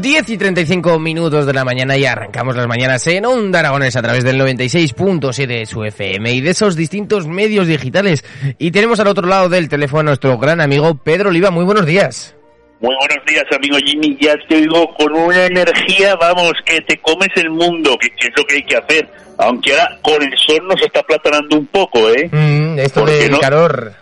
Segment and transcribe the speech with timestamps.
[0.00, 4.02] 10 y 35 minutos de la mañana y arrancamos las mañanas en Onda Aragones a
[4.02, 8.24] través del 96.7 de su FM y de esos distintos medios digitales.
[8.58, 11.50] Y tenemos al otro lado del teléfono a nuestro gran amigo Pedro Oliva.
[11.50, 12.36] Muy buenos días.
[12.80, 14.16] Muy buenos días, amigo Jimmy.
[14.20, 18.44] Ya te oigo con una energía, vamos, que te comes el mundo, que, es lo
[18.44, 19.08] que hay que hacer.
[19.38, 22.28] Aunque ahora con el sol nos está platanando un poco, ¿eh?
[22.30, 23.94] Mm, esto del calor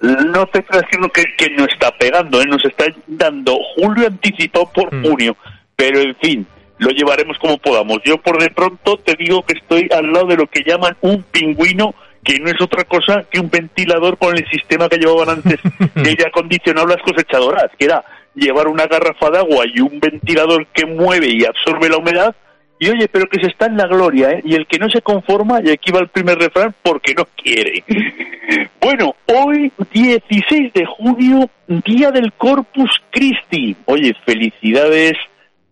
[0.00, 2.46] no te creas que, que no está pegando, ¿eh?
[2.46, 5.04] nos está dando julio anticipado por mm.
[5.04, 5.36] junio,
[5.76, 6.46] pero en fin,
[6.78, 7.98] lo llevaremos como podamos.
[8.04, 11.22] Yo por de pronto te digo que estoy al lado de lo que llaman un
[11.24, 15.60] pingüino, que no es otra cosa que un ventilador con el sistema que llevaban antes
[15.94, 20.66] que ya acondicionaba las cosechadoras, que era llevar una garrafa de agua y un ventilador
[20.68, 22.34] que mueve y absorbe la humedad
[22.80, 24.42] y oye, pero que se está en la gloria, ¿eh?
[24.44, 27.82] Y el que no se conforma, y aquí va el primer refrán, porque no quiere.
[29.58, 33.76] Bueno, hoy, 16 de junio, Día del Corpus Christi.
[33.86, 35.14] Oye, felicidades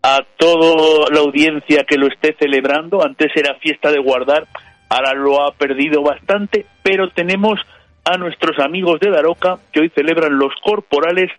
[0.02, 3.04] a toda la audiencia que lo esté celebrando.
[3.04, 4.46] Antes era fiesta de guardar,
[4.88, 7.60] ahora lo ha perdido bastante, pero tenemos
[8.04, 11.30] a nuestros amigos de Daroca que hoy celebran los corporales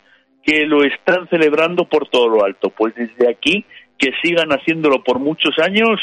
[0.44, 2.70] que lo están celebrando por todo lo alto.
[2.70, 3.66] Pues desde aquí
[3.98, 6.00] que sigan haciéndolo por muchos años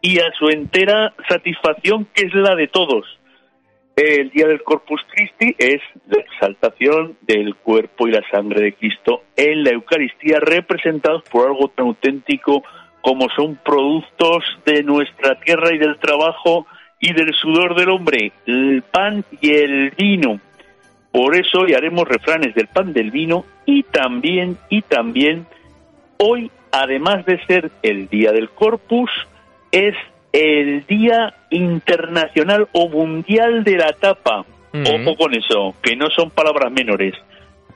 [0.00, 3.06] y a su entera satisfacción, que es la de todos.
[3.96, 9.22] El día del Corpus Christi es la exaltación del cuerpo y la sangre de Cristo
[9.36, 12.64] en la Eucaristía, representados por algo tan auténtico
[13.00, 16.66] como son productos de nuestra tierra y del trabajo
[16.98, 20.40] y del sudor del hombre, el pan y el vino.
[21.12, 25.46] Por eso hoy haremos refranes del pan del vino y también, y también,
[26.18, 29.10] hoy además de ser el Día del Corpus,
[29.70, 29.94] es
[30.34, 34.44] el Día Internacional o Mundial de la Tapa.
[34.72, 37.14] Ojo con eso, que no son palabras menores,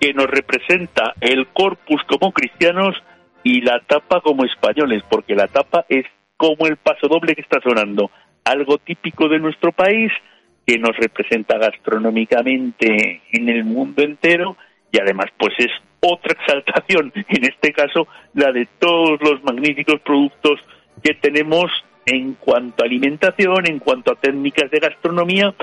[0.01, 2.97] que nos representa el corpus como cristianos
[3.45, 7.61] y la tapa como españoles, porque la tapa es como el paso doble que está
[7.61, 8.11] sonando,
[8.45, 10.11] algo típico de nuestro país
[10.67, 14.57] que nos representa gastronómicamente en el mundo entero
[14.91, 15.71] y además pues es
[16.01, 20.59] otra exaltación, en este caso la de todos los magníficos productos
[21.01, 21.71] que tenemos
[22.09, 25.55] en cuanto a alimentación, en cuanto a técnicas de gastronomía.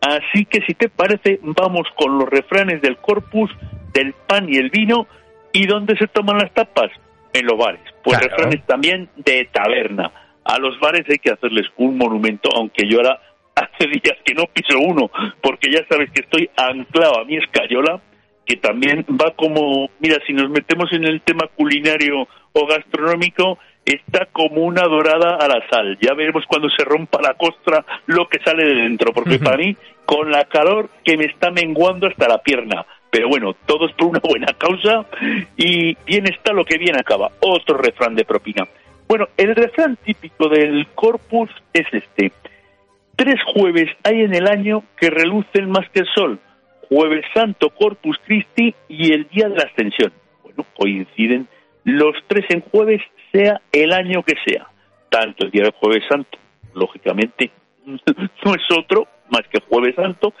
[0.00, 3.50] Así que si te parece, vamos con los refranes del corpus,
[3.92, 5.06] del pan y el vino.
[5.52, 6.90] ¿Y dónde se toman las tapas?
[7.32, 7.80] En los bares.
[8.02, 10.10] Pues refranes también de taberna.
[10.44, 13.20] A los bares hay que hacerles un monumento, aunque yo ahora
[13.54, 15.10] hace días que no piso uno,
[15.42, 18.00] porque ya sabes que estoy anclado a mi escayola
[18.48, 23.58] que también va como, mira, si nos metemos en el tema culinario o gastronómico,
[23.94, 25.98] está como una dorada a la sal.
[26.00, 29.76] Ya veremos cuando se rompa la costra lo que sale de dentro, porque para mí,
[30.04, 32.84] con la calor que me está menguando hasta la pierna.
[33.10, 35.06] Pero bueno, todo es por una buena causa
[35.56, 37.30] y bien está lo que bien acaba.
[37.40, 38.68] Otro refrán de propina.
[39.08, 42.32] Bueno, el refrán típico del corpus es este.
[43.16, 46.38] Tres jueves hay en el año que relucen más que el sol
[46.88, 50.12] Jueves Santo, Corpus Christi y el Día de la Ascensión.
[50.42, 51.46] Bueno, coinciden
[51.84, 53.02] los tres en jueves,
[53.32, 54.66] sea el año que sea.
[55.10, 56.38] Tanto el Día del Jueves Santo,
[56.74, 57.50] lógicamente,
[57.86, 60.34] no es otro más que Jueves Santo.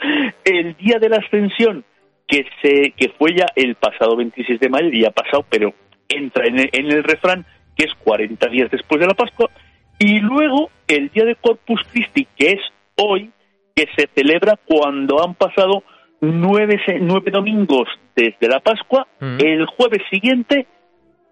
[0.44, 1.84] El Día de la Ascensión,
[2.26, 5.72] que, se, que fue ya el pasado 26 de mayo, el día pasado, pero
[6.08, 7.46] entra en el, en el refrán,
[7.76, 9.50] que es 40 días después de la Pascua.
[9.98, 12.60] Y luego el Día de Corpus Christi, que es
[12.96, 13.30] hoy,
[13.74, 15.82] que se celebra cuando han pasado
[16.20, 19.38] nueve, nueve domingos desde la Pascua, mm.
[19.40, 20.66] el jueves siguiente,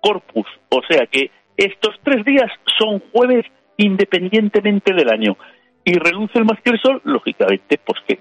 [0.00, 0.46] Corpus.
[0.68, 3.44] O sea que estos tres días son jueves
[3.76, 5.36] independientemente del año.
[5.88, 8.18] y reluce más que el sol, lógicamente, pues que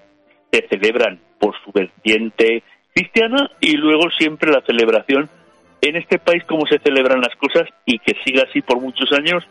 [0.52, 2.62] se celebran por su vertiente
[2.94, 5.28] cristiana y luego siempre la celebración
[5.82, 9.44] en este país como se celebran las cosas y que siga así por muchos años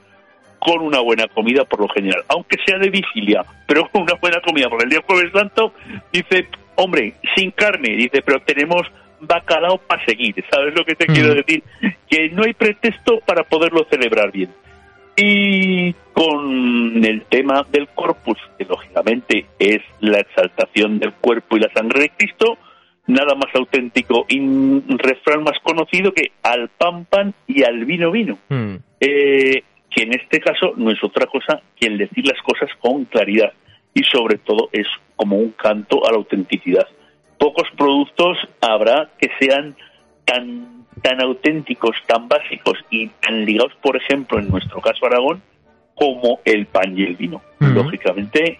[0.58, 4.40] con una buena comida por lo general, aunque sea de vigilia, pero con una buena
[4.40, 5.74] comida, porque el día jueves santo
[6.10, 8.82] dice, hombre, sin carne, dice, pero tenemos
[9.20, 11.62] bacalao para seguir, ¿sabes lo que te quiero decir?
[12.14, 14.50] Que no hay pretexto para poderlo celebrar bien.
[15.16, 21.72] Y con el tema del corpus, que lógicamente es la exaltación del cuerpo y la
[21.74, 22.56] sangre de Cristo,
[23.08, 28.12] nada más auténtico y un refrán más conocido que al pan pan y al vino
[28.12, 28.38] vino.
[28.48, 28.76] Mm.
[29.00, 33.06] Eh, que en este caso no es otra cosa que el decir las cosas con
[33.06, 33.52] claridad
[33.92, 36.86] y sobre todo es como un canto a la autenticidad.
[37.38, 39.74] Pocos productos habrá que sean
[40.24, 45.42] tan tan auténticos, tan básicos y tan ligados, por ejemplo, en nuestro caso Aragón,
[45.94, 47.42] como el pan y el vino.
[47.74, 48.58] Lógicamente,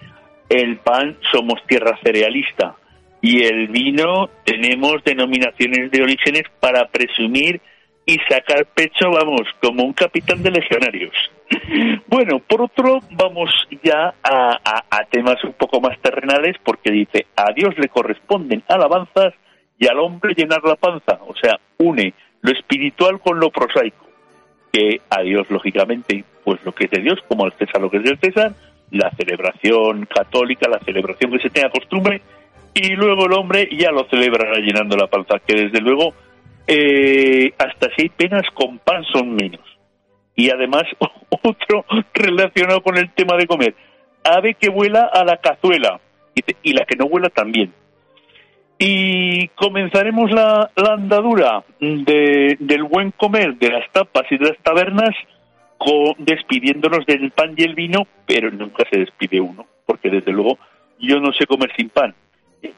[0.49, 2.75] el pan somos tierra cerealista
[3.21, 7.61] y el vino tenemos denominaciones de orígenes para presumir
[8.07, 11.15] y sacar pecho, vamos, como un capitán de legionarios.
[12.07, 13.51] Bueno, por otro, vamos
[13.83, 18.63] ya a, a- a temas un poco más terrenales, porque dice, a Dios le corresponden
[18.69, 19.35] alabanzas
[19.79, 21.19] y al hombre llenar la panza.
[21.27, 22.15] O sea, une
[22.45, 24.05] lo espiritual con lo prosaico.
[24.71, 27.97] Que a Dios, lógicamente, pues lo que es de Dios, como al César lo que
[27.97, 28.53] es del César,
[28.91, 32.21] la celebración católica, la celebración que se tenga costumbre,
[32.75, 36.13] y luego el hombre ya lo celebrará llenando la panza, que desde luego
[36.67, 39.63] eh, hasta si hay penas con pan son menos.
[40.37, 40.83] Y además,
[41.31, 43.75] otro relacionado con el tema de comer,
[44.23, 45.99] ave que vuela a la cazuela,
[46.63, 47.73] y la que no vuela también.
[48.79, 55.15] Y comenzaremos la, andadura de, del buen comer, de las tapas y de las tabernas,
[55.79, 60.59] co- despidiéndonos del pan y el vino, pero nunca se despide uno, porque desde luego
[60.99, 62.15] yo no sé comer sin pan.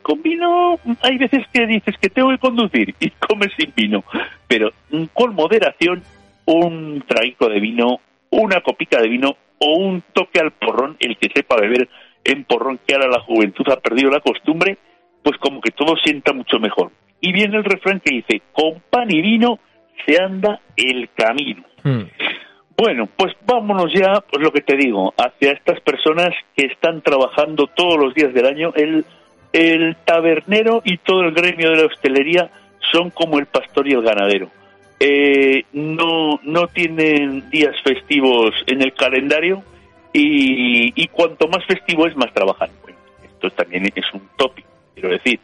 [0.02, 4.04] Con vino hay veces que dices que tengo que conducir y comes sin vino,
[4.48, 6.02] pero mm, con moderación
[6.44, 8.00] un traguito de vino,
[8.30, 11.88] una copica de vino o un toque al porrón, el que sepa beber
[12.24, 14.76] en porrón que ahora la juventud ha perdido la costumbre,
[15.26, 16.92] pues como que todo sienta mucho mejor.
[17.20, 19.58] Y viene el refrán que dice, con pan y vino
[20.06, 21.64] se anda el camino.
[21.82, 22.02] Mm.
[22.76, 27.66] Bueno, pues vámonos ya, pues lo que te digo, hacia estas personas que están trabajando
[27.66, 28.72] todos los días del año.
[28.76, 29.04] El,
[29.52, 32.48] el tabernero y todo el gremio de la hostelería
[32.92, 34.48] son como el pastor y el ganadero.
[35.00, 39.64] Eh, no, no tienen días festivos en el calendario
[40.12, 42.70] y, y cuanto más festivo es, más trabajan.
[42.80, 45.38] Bueno, esto también es un tópico, quiero decir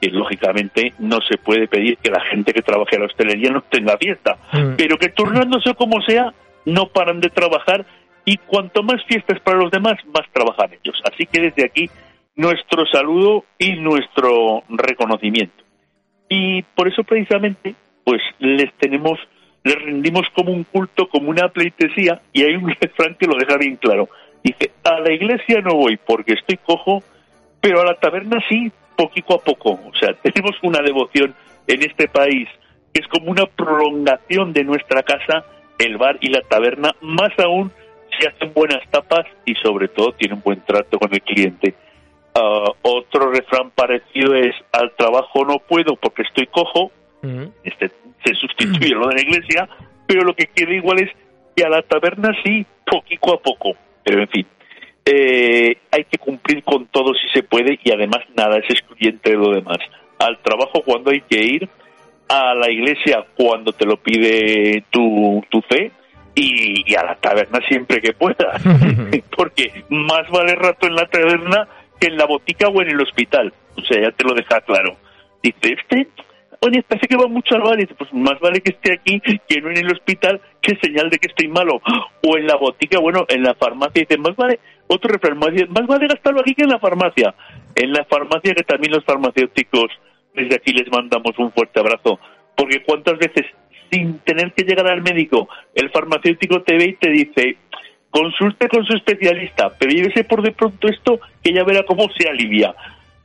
[0.00, 3.62] que lógicamente no se puede pedir que la gente que trabaje en la hostelería no
[3.62, 4.74] tenga fiesta, Mm.
[4.76, 6.34] pero que turnándose como sea,
[6.66, 7.86] no paran de trabajar
[8.24, 11.00] y cuanto más fiestas para los demás, más trabajan ellos.
[11.10, 11.88] Así que desde aquí
[12.34, 15.64] nuestro saludo y nuestro reconocimiento.
[16.28, 17.74] Y por eso precisamente,
[18.04, 19.18] pues les tenemos,
[19.62, 23.56] les rendimos como un culto, como una pleitesía, y hay un refrán que lo deja
[23.56, 24.08] bien claro.
[24.42, 27.02] Dice, a la iglesia no voy porque estoy cojo,
[27.60, 29.72] pero a la taberna sí, poquito a poco.
[29.72, 31.34] O sea, tenemos una devoción
[31.66, 32.48] en este país
[32.92, 35.44] que es como una prolongación de nuestra casa,
[35.78, 37.70] el bar y la taberna, más aún
[38.18, 41.74] si hacen buenas tapas y sobre todo tienen buen trato con el cliente.
[42.34, 46.90] Ah, otro refrán parecido es al trabajo no puedo porque estoy cojo,
[47.64, 47.90] este
[48.24, 49.68] se sustituye lo de la iglesia,
[50.06, 51.10] pero lo que queda igual es
[51.54, 53.72] que a la taberna sí, poquito a poco.
[54.04, 54.46] Pero en fin,
[55.04, 56.85] eh, hay que cumplir con
[57.36, 59.78] se puede y además nada es excluyente de lo demás.
[60.18, 61.68] Al trabajo cuando hay que ir,
[62.28, 65.92] a la iglesia cuando te lo pide tu, tu fe
[66.34, 68.62] y, y a la taberna siempre que puedas.
[69.36, 71.68] Porque más vale rato en la taberna
[72.00, 73.52] que en la botica o en el hospital.
[73.76, 74.96] O sea, ya te lo deja claro.
[75.42, 76.08] Dice, este,
[76.60, 77.78] oye, parece que va mucho al bar.
[77.78, 81.10] Y dice, pues más vale que esté aquí que no en el hospital, que señal
[81.10, 81.80] de que estoy malo.
[82.26, 84.04] O en la botica, bueno, en la farmacia.
[84.08, 87.34] Dice, más vale, otro más, más vale gastarlo aquí que en la farmacia.
[87.74, 89.90] En la farmacia, que también los farmacéuticos,
[90.34, 92.18] desde aquí les mandamos un fuerte abrazo.
[92.56, 93.46] Porque cuántas veces,
[93.90, 97.56] sin tener que llegar al médico, el farmacéutico te ve y te dice,
[98.10, 102.28] consulte con su especialista, pero llévese por de pronto esto que ya verá cómo se
[102.28, 102.74] alivia.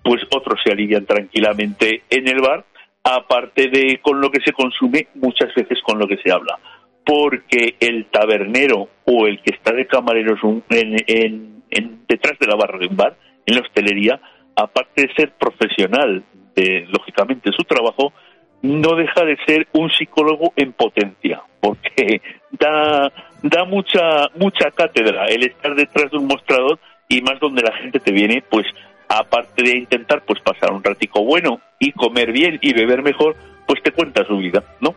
[0.03, 2.65] Pues otros se alivian tranquilamente en el bar,
[3.03, 6.57] aparte de con lo que se consume, muchas veces con lo que se habla.
[7.05, 10.35] Porque el tabernero o el que está de camarero
[10.69, 11.63] en,
[12.07, 13.15] detrás de la barra de un bar,
[13.45, 14.19] en la hostelería,
[14.55, 16.23] aparte de ser profesional
[16.55, 18.13] de, lógicamente, su trabajo,
[18.61, 25.43] no deja de ser un psicólogo en potencia, porque da, da mucha, mucha cátedra el
[25.43, 28.65] estar detrás de un mostrador y más donde la gente te viene, pues
[29.07, 33.35] aparte de intentar pues pasar un ratico bueno y comer bien y beber mejor,
[33.67, 34.95] pues te cuenta su vida, ¿no?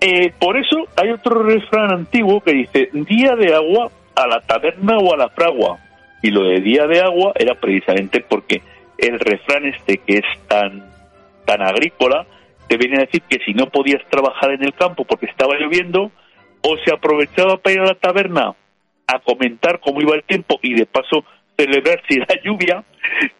[0.00, 4.98] Eh, por eso hay otro refrán antiguo que dice, día de agua a la taberna
[4.98, 5.78] o a la fragua.
[6.22, 8.62] Y lo de día de agua era precisamente porque
[8.98, 10.84] el refrán este que es tan,
[11.44, 12.26] tan agrícola,
[12.68, 16.10] te viene a decir que si no podías trabajar en el campo porque estaba lloviendo,
[16.62, 18.54] o se aprovechaba para ir a la taberna
[19.06, 21.24] a comentar cómo iba el tiempo y de paso
[21.56, 22.84] celebrar si era lluvia,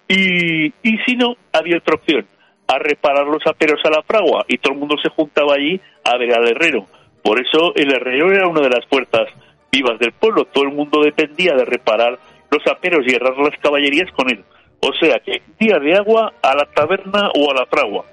[0.09, 2.27] y, y si no, había otra opción,
[2.71, 6.17] a reparar los aperos a la fragua, y todo el mundo se juntaba allí a
[6.17, 6.87] ver al herrero.
[7.23, 9.29] Por eso el herrero era una de las fuerzas
[9.73, 12.19] vivas del pueblo, todo el mundo dependía de reparar
[12.51, 14.45] los aperos y herrar las caballerías con él.
[14.81, 18.05] O sea que día de agua a la taberna o a la fragua.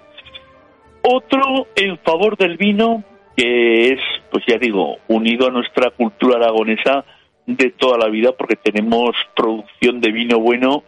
[1.03, 3.03] Otro en favor del vino,
[3.35, 3.99] que es,
[4.31, 7.05] pues ya digo, unido a nuestra cultura aragonesa
[7.45, 10.83] de toda la vida, porque tenemos producción de vino bueno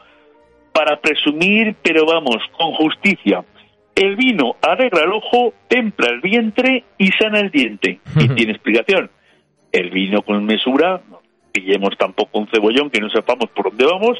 [0.73, 3.43] para presumir, pero vamos, con justicia.
[3.99, 7.99] El vino alegra el ojo, templa el vientre y sana el diente.
[8.15, 9.11] Y tiene explicación.
[9.73, 14.17] El vino con mesura, no pillemos tampoco un cebollón que no sepamos por dónde vamos,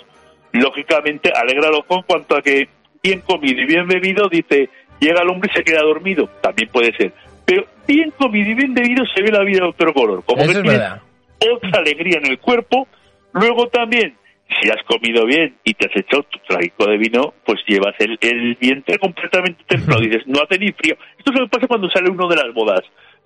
[0.52, 2.68] lógicamente alegra el ojo en cuanto a que
[3.02, 4.70] bien comido y bien bebido, dice,
[5.00, 6.30] llega el hombre y se queda dormido.
[6.42, 7.14] También puede ser.
[7.46, 10.26] Pero bien comido y bien bebido se ve la vida de otro color.
[10.26, 12.86] Como Eso que es otra alegría en el cuerpo.
[13.32, 14.16] Luego también,
[14.50, 18.18] si has comido bien y te has echado tu traguico de vino, pues llevas el,
[18.22, 20.02] el vientre completamente templado.
[20.02, 20.96] Dices, no hace ni frío.
[21.18, 22.82] Esto es lo que pasa cuando sale uno de las bodas.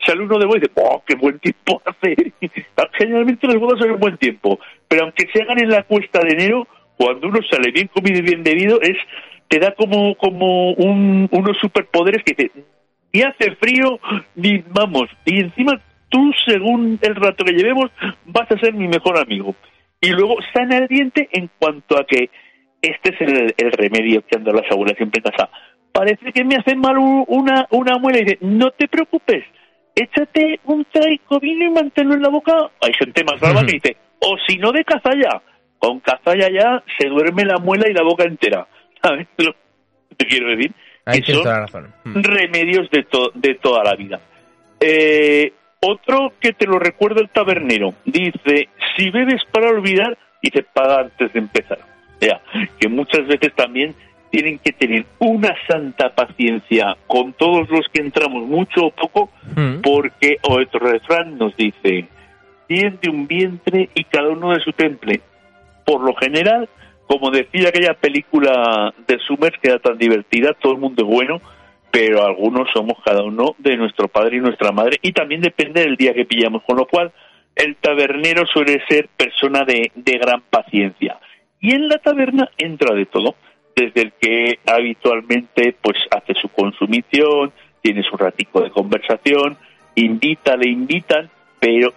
[0.05, 2.33] Sale uno de bodas y dice, ¡oh, qué buen tiempo hace!
[2.93, 4.59] Generalmente las bodas son un buen tiempo.
[4.87, 8.21] Pero aunque se hagan en la cuesta de enero, cuando uno sale bien comido y
[8.21, 8.97] bien bebido, es
[9.47, 12.51] te da como, como un, unos superpoderes que dice,
[13.13, 13.99] ni hace frío,
[14.35, 15.09] ni vamos.
[15.25, 17.91] Y encima tú, según el rato que llevemos,
[18.25, 19.55] vas a ser mi mejor amigo.
[20.03, 22.29] Y luego sana el diente en cuanto a que
[22.81, 25.49] este es el, el remedio que andan las abuelas siempre en casa.
[25.91, 29.43] Parece que me hace mal una, una muela y dice, no te preocupes,
[29.95, 32.53] échate un traico vino y manténlo en la boca.
[32.81, 35.41] Hay gente más brava que dice, o si no de cazalla.
[35.77, 38.67] Con cazalla ya se duerme la muela y la boca entera.
[39.01, 40.71] ¿Sabes lo que te quiero decir?
[41.05, 41.93] Ahí Que son toda la razón.
[42.05, 44.19] Remedios de, to- de toda la vida.
[44.79, 45.53] Eh,
[45.85, 51.33] otro que te lo recuerda el tabernero, dice, si bebes para olvidar, dice, paga antes
[51.33, 51.79] de empezar.
[51.79, 52.41] O sea,
[52.79, 53.93] que muchas veces también
[54.29, 59.81] tienen que tener una santa paciencia con todos los que entramos, mucho o poco, Mm.
[59.81, 62.07] porque otro refrán nos dice,
[62.67, 65.21] tiende un vientre y cada uno de su temple.
[65.85, 66.67] Por lo general,
[67.07, 71.41] como decía aquella película de Summers que era tan divertida, todo el mundo es bueno,
[71.93, 75.95] pero algunos somos cada uno de nuestro padre y nuestra madre, y también depende del
[75.95, 77.11] día que pillamos, con lo cual
[77.55, 81.19] el tabernero suele ser persona de, gran paciencia.
[81.61, 83.35] Y en la taberna entra de todo,
[83.75, 87.51] desde el que habitualmente pues hace su consumición,
[87.83, 89.55] tiene su ratico de conversación,
[89.93, 91.93] invita, le invitan, pero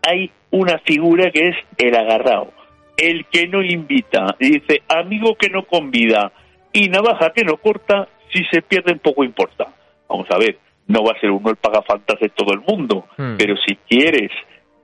[0.00, 2.54] hay una figura que es el agarrado,
[2.96, 6.32] el que no invita, dice amigo que no convida
[6.72, 9.66] y navaja que no corta, si se pierde poco importa.
[10.08, 13.36] Vamos a ver, no va a ser uno el pagafantas de todo el mundo, Hmm.
[13.38, 14.30] pero si quieres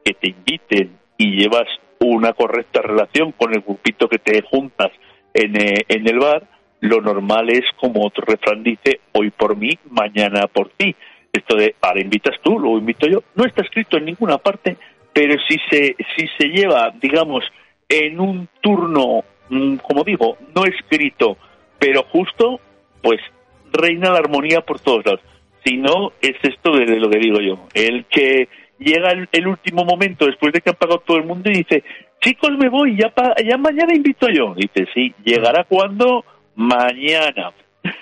[0.05, 1.69] que te inviten y llevas
[2.01, 4.91] una correcta relación con el grupito que te juntas
[5.35, 6.43] en, eh, en el bar,
[6.81, 10.97] lo normal es, como otro refrán dice, hoy por mí, mañana por ti.
[11.33, 14.77] Esto de, ahora invitas tú, luego invito yo, no está escrito en ninguna parte,
[15.13, 17.45] pero si se, si se lleva, digamos,
[17.89, 21.37] en un turno, mm, como digo, no escrito,
[21.79, 22.61] pero justo,
[23.03, 23.21] pues
[23.73, 25.21] reina la armonía por todos lados.
[25.65, 27.67] Si no, es esto de lo que digo yo.
[27.75, 28.49] El que
[28.79, 31.85] llega el, último momento después de que ha pagado todo el mundo y dice,
[32.21, 34.55] chicos, me voy, ya, pa- ya mañana invito yo.
[34.55, 36.25] Dice, sí, llegará cuando?
[36.55, 37.53] Mañana.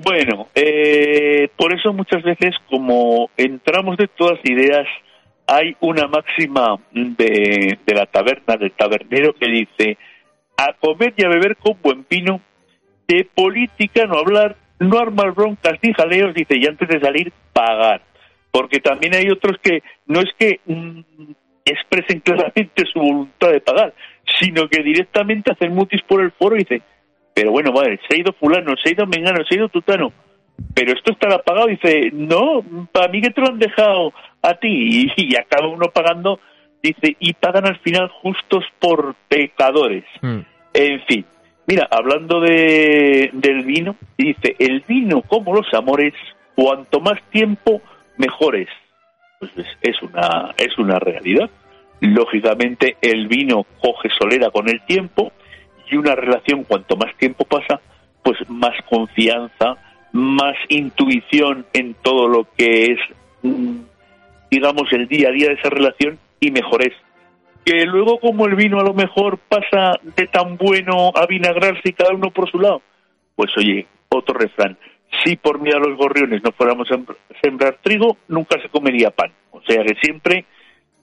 [0.00, 4.86] Bueno, eh, por eso muchas veces como entramos de todas ideas,
[5.44, 9.98] hay una máxima de la taberna, del tabernero, que dice,
[10.56, 12.40] a comer y a beber con buen vino,
[13.08, 18.02] de política no hablar, no armar broncas ni jaleos, dice, y antes de salir, pagar.
[18.50, 21.00] Porque también hay otros que no es que mm,
[21.64, 23.94] expresen claramente su voluntad de pagar,
[24.40, 26.82] sino que directamente hacen mutis por el foro y dice,
[27.34, 30.12] pero bueno, vale, se ha ido fulano, se ha ido mengano, se ha ido tutano,
[30.74, 34.68] pero esto estará pagado, dice, no, para mí que te lo han dejado a ti,
[35.16, 36.40] y, y acaba uno pagando,
[36.82, 40.04] dice, y pagan al final justos por pecadores.
[40.22, 40.40] Mm.
[40.74, 41.24] En fin,
[41.68, 46.14] mira, hablando de, del vino, dice, el vino como los amores,
[46.56, 47.80] cuanto más tiempo,
[48.16, 48.68] mejores.
[49.38, 51.48] Pues es, una, es una realidad.
[52.00, 55.32] Lógicamente el vino coge solera con el tiempo
[55.90, 57.80] y una relación cuanto más tiempo pasa,
[58.22, 59.76] pues más confianza,
[60.12, 62.98] más intuición en todo lo que es,
[63.42, 63.76] mm,
[64.50, 66.92] digamos, el día a día de esa relación y mejores.
[67.68, 71.92] Que luego como el vino a lo mejor pasa de tan bueno a vinagrarse y
[71.92, 72.80] cada uno por su lado,
[73.36, 74.78] pues oye, otro refrán,
[75.22, 76.96] si por mí a los gorriones no fuéramos a
[77.42, 79.32] sembrar trigo, nunca se comería pan.
[79.50, 80.46] O sea que siempre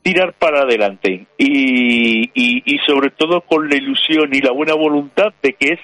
[0.01, 5.53] tirar para adelante y, y, sobre todo con la ilusión y la buena voluntad de
[5.53, 5.79] que es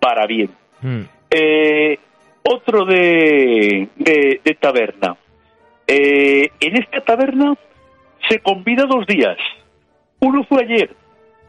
[0.00, 0.50] para bien.
[0.80, 1.02] Hmm.
[1.30, 1.98] Eh,
[2.42, 5.16] otro de, de, taberna.
[5.86, 7.54] Eh, en esta taberna
[8.28, 9.38] se convida dos días.
[10.22, 10.94] Uno fue ayer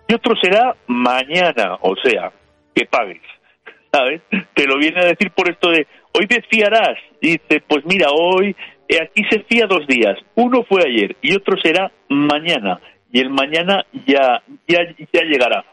[0.07, 2.31] y otro será mañana, o sea,
[2.73, 3.21] que pagues.
[3.91, 4.21] ¿Sabes?
[4.55, 6.97] Te lo viene a decir por esto de hoy te fiarás.
[7.21, 8.55] Dice, pues mira, hoy
[8.87, 10.17] eh, aquí se fía dos días.
[10.33, 12.79] Uno fue ayer y otro será mañana.
[13.11, 14.79] Y el mañana ya, ya,
[15.13, 15.63] ya llegará.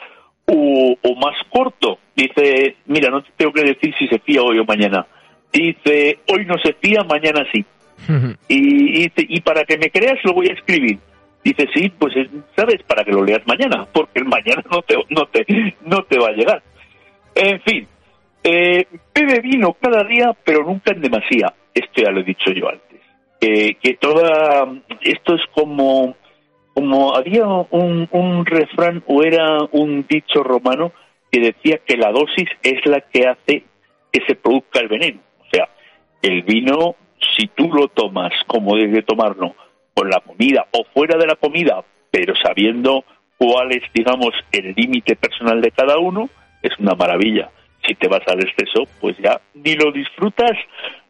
[0.46, 4.58] O, o más corto, dice, mira, no te tengo que decir si se fía hoy
[4.58, 5.06] o mañana.
[5.50, 7.64] Dice, hoy no se fía, mañana sí.
[8.48, 10.98] y, y, y para que me creas lo voy a escribir.
[11.42, 14.96] Dice, sí, pues eh, sabes, para que lo leas mañana, porque el mañana no te,
[15.08, 16.62] no te, no te va a llegar.
[17.34, 17.86] En fin,
[18.44, 21.52] eh, bebe vino cada día, pero nunca en demasía.
[21.72, 23.00] Esto ya lo he dicho yo antes.
[23.40, 24.68] que toda,
[25.00, 26.16] esto es como,
[26.74, 30.92] como había un, un refrán o era un dicho romano
[31.30, 33.64] que decía que la dosis es la que hace
[34.12, 35.20] que se produzca el veneno.
[35.40, 35.68] O sea,
[36.22, 36.96] el vino,
[37.36, 39.54] si tú lo tomas como debe tomarlo,
[39.94, 43.04] con la comida o fuera de la comida, pero sabiendo
[43.38, 46.28] cuál es, digamos, el límite personal de cada uno,
[46.62, 47.50] es una maravilla.
[47.86, 50.52] Si te vas al exceso, pues ya ni lo disfrutas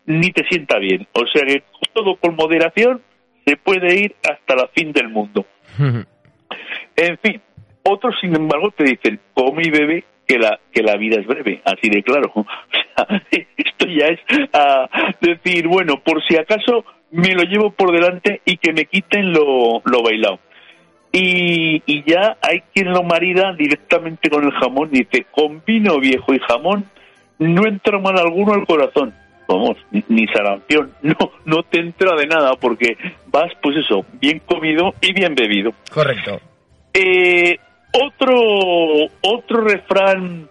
[0.07, 1.07] ni te sienta bien.
[1.13, 3.03] O sea que todo con moderación
[3.45, 5.47] se puede ir hasta la fin del mundo.
[6.97, 7.41] en fin,
[7.83, 11.61] otros, sin embargo, te dicen, come y bebe que la, que la vida es breve,
[11.65, 12.33] así de claro.
[12.35, 12.45] O
[12.97, 13.23] sea,
[13.57, 14.21] esto ya es
[14.53, 14.89] a
[15.21, 19.83] decir, bueno, por si acaso me lo llevo por delante y que me quiten lo,
[19.85, 20.39] lo bailado.
[21.13, 26.33] Y, y ya hay quien lo marida directamente con el jamón, dice, con vino viejo
[26.33, 26.85] y jamón
[27.41, 29.15] no entra mal alguno al corazón.
[29.49, 32.97] Vamos, ni, ni sarampión, no, no te entra de nada porque
[33.27, 35.73] vas, pues eso, bien comido y bien bebido.
[35.93, 36.41] Correcto.
[36.95, 37.59] Eh,
[37.93, 38.37] otro,
[39.23, 40.49] otro refrán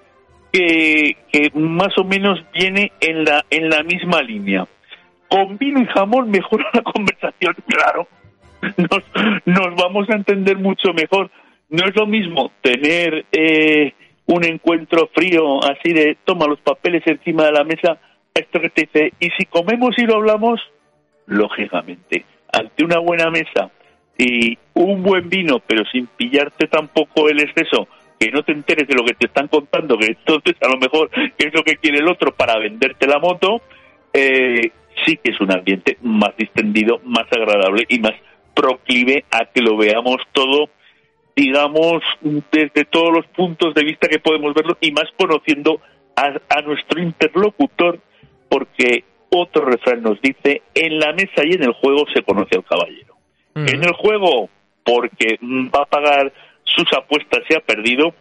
[0.52, 4.68] que, que más o menos viene en la, en la misma línea.
[5.30, 8.08] Con vino y jamón mejora la conversación, claro.
[8.78, 9.04] Nos,
[9.46, 11.30] nos vamos a entender mucho mejor.
[11.70, 13.94] No es lo mismo tener eh,
[14.26, 17.98] un encuentro frío así de toma los papeles encima de la mesa,
[18.34, 20.60] esto que te dice, y si comemos y lo hablamos,
[21.26, 23.72] lógicamente, ante una buena mesa
[24.18, 27.88] y un buen vino, pero sin pillarte tampoco el exceso,
[28.20, 31.10] que no te enteres de lo que te están contando, que entonces a lo mejor
[31.38, 33.62] es lo que quiere el otro para venderte la moto,
[34.14, 34.72] eh,
[35.06, 38.14] sí que es un ambiente más distendido, más agradable y más
[38.54, 40.70] proclive a que lo veamos todo,
[41.36, 45.80] digamos, desde todos los puntos de vista que podemos verlo y más conociendo
[46.16, 48.00] a, a nuestro interlocutor,
[48.50, 52.66] porque otro refrán nos dice, en la mesa y en el juego se conoce al
[52.66, 53.16] caballero.
[53.56, 54.50] En el juego,
[54.84, 56.32] porque va a pagar
[56.64, 58.14] sus apuestas y ha perdido,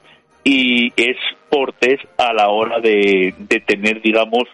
[0.42, 1.16] y es
[1.48, 3.34] portes a la hora de,
[3.66, 4.44] tener, digamos,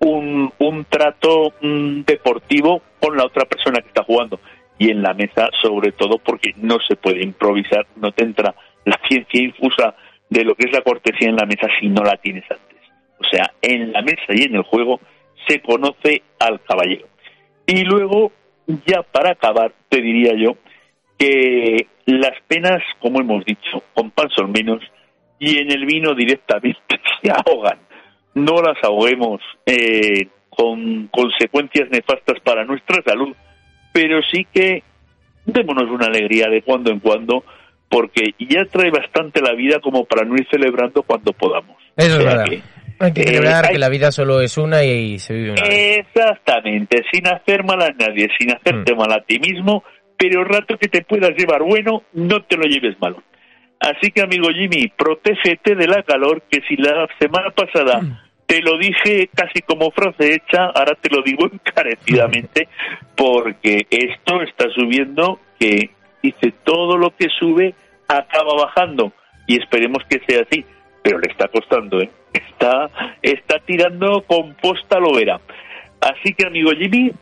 [0.00, 4.40] un, un trato deportivo con la otra persona que está jugando.
[4.78, 8.98] Y en la mesa, sobre todo, porque no se puede improvisar, no te entra la
[9.08, 9.94] ciencia infusa
[10.28, 12.78] de lo que es la cortesía en la mesa si no la tienes antes.
[13.18, 15.00] O sea, en la mesa y en el juego
[15.46, 17.06] se conoce al caballero.
[17.66, 18.32] Y luego
[18.86, 20.56] ya para acabar, te diría yo
[21.18, 24.80] que las penas, como hemos dicho, con pan son menos
[25.38, 26.80] y en el vino directamente
[27.22, 27.78] se ahogan.
[28.44, 33.34] No las ahoguemos eh, con consecuencias nefastas para nuestra salud,
[33.92, 34.82] pero sí que
[35.44, 37.44] démonos una alegría de cuando en cuando,
[37.88, 41.76] porque ya trae bastante la vida como para no ir celebrando cuando podamos.
[41.96, 42.46] Eso es verdad.
[43.00, 47.26] Hay que celebrar que la vida solo es una y se vive una Exactamente, sin
[47.26, 48.98] hacer mal a nadie, sin hacerte mm.
[48.98, 49.82] mal a ti mismo,
[50.18, 53.22] pero el rato que te puedas llevar bueno, no te lo lleves malo.
[53.80, 58.18] Así que, amigo Jimmy, protégete de la calor, que si la semana pasada mm.
[58.50, 62.66] Te lo dije casi como frase hecha, ahora te lo digo encarecidamente,
[63.16, 67.76] porque esto está subiendo que dice todo lo que sube
[68.08, 69.12] acaba bajando
[69.46, 70.64] y esperemos que sea así,
[71.00, 72.10] pero le está costando, ¿eh?
[72.32, 72.90] está,
[73.22, 75.40] está tirando composta lo verá.
[76.00, 77.12] Así que, amigo Jimmy,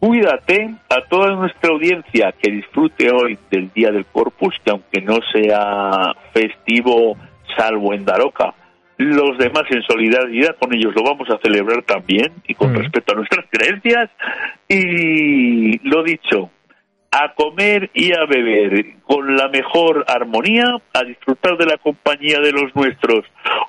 [0.00, 5.16] Cuídate a toda nuestra audiencia que disfrute hoy del Día del Corpus, que aunque no
[5.32, 7.16] sea festivo,
[7.56, 8.54] salvo en Daroca,
[8.98, 10.92] los demás en solidaridad con ellos.
[10.94, 14.10] Lo vamos a celebrar también y con respeto a nuestras creencias.
[14.68, 16.50] Y lo dicho,
[17.10, 22.52] a comer y a beber con la mejor armonía, a disfrutar de la compañía de
[22.52, 23.24] los nuestros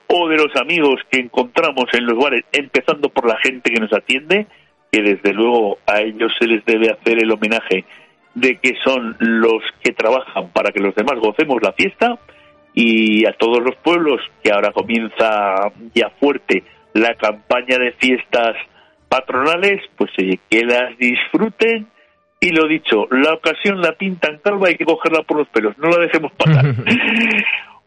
[0.07, 3.93] o de los amigos que encontramos en los bares, empezando por la gente que nos
[3.93, 4.47] atiende,
[4.91, 7.85] que desde luego a ellos se les debe hacer el homenaje
[8.33, 12.17] de que son los que trabajan para que los demás gocemos la fiesta
[12.73, 18.55] y a todos los pueblos que ahora comienza ya fuerte la campaña de fiestas
[19.07, 21.87] patronales, pues que las disfruten
[22.39, 25.89] y lo dicho, la ocasión la pintan calva, hay que cogerla por los pelos, no
[25.89, 26.65] la dejemos pasar.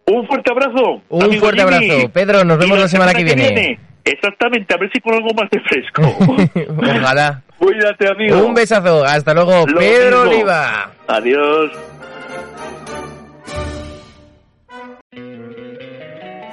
[0.05, 1.01] Un fuerte abrazo.
[1.09, 2.11] Un fuerte abrazo.
[2.12, 3.79] Pedro, nos vemos la, semana, que, viene.
[4.05, 6.03] Exactamente, a ver si con algo más de fresco.
[6.77, 7.42] Ojalá.
[7.57, 8.45] Cuídate, amigo.
[8.45, 9.05] Un besazo.
[9.05, 10.90] Hasta luego, Pedro Oliva.
[11.07, 11.71] Adiós.